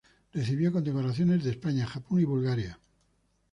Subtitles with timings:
[0.33, 2.79] Recibió condecoraciones de España, Japón y Bulgaria.